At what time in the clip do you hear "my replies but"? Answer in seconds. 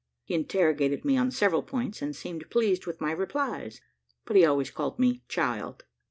2.99-4.35